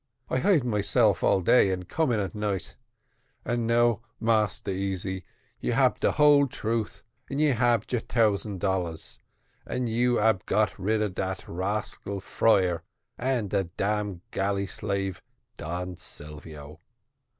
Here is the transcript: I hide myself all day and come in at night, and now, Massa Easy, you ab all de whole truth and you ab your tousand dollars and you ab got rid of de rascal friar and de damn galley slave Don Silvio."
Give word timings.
I 0.31 0.39
hide 0.39 0.63
myself 0.63 1.23
all 1.23 1.41
day 1.41 1.71
and 1.71 1.87
come 1.87 2.11
in 2.11 2.19
at 2.19 2.33
night, 2.33 2.75
and 3.45 3.67
now, 3.67 4.01
Massa 4.19 4.71
Easy, 4.71 5.23
you 5.59 5.73
ab 5.73 5.91
all 5.91 5.97
de 5.99 6.11
whole 6.13 6.47
truth 6.47 7.03
and 7.29 7.39
you 7.39 7.51
ab 7.51 7.85
your 7.91 8.01
tousand 8.01 8.59
dollars 8.61 9.19
and 9.63 9.87
you 9.87 10.17
ab 10.17 10.47
got 10.47 10.79
rid 10.79 11.03
of 11.03 11.13
de 11.13 11.37
rascal 11.47 12.19
friar 12.19 12.81
and 13.19 13.51
de 13.51 13.65
damn 13.65 14.21
galley 14.31 14.65
slave 14.65 15.21
Don 15.55 15.97
Silvio." 15.97 16.79